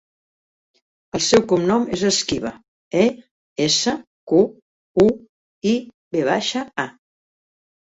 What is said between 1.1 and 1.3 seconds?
El